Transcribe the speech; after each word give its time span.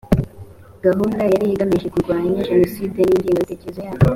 gahunda 0.85 1.21
yari 1.31 1.45
igamije 1.53 1.87
kurwanya 1.93 2.45
jenoside 2.49 2.99
n’ 3.05 3.11
ingengabitekerezo 3.15 3.79
yayo 3.87 3.99